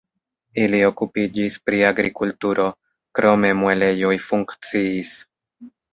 Ili 0.61 0.77
okupiĝis 0.87 1.57
pri 1.67 1.83
agrikulturo, 1.89 2.65
krome 3.19 3.53
muelejoj 3.61 4.15
funkciis. 4.31 5.13